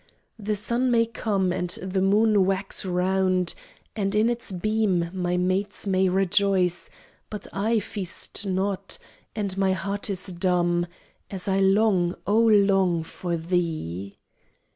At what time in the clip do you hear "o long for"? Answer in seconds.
12.25-13.37